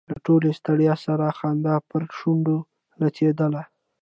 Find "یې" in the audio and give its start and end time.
1.29-1.35